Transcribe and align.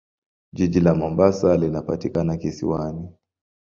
Jiji 0.53 0.79
la 0.79 0.93
Mombasa 0.95 1.57
linapatikana 1.57 2.37
kisiwani. 2.37 3.09